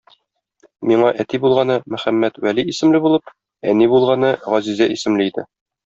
[0.91, 3.35] Миңа әти булганы Мөхәммәтвәли исемле булып,
[3.75, 5.47] әни булганы Газизә исемле иде.